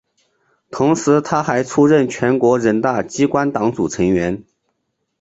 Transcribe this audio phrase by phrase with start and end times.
[0.71, 4.43] 同时她还出任全国人大机关党组成员。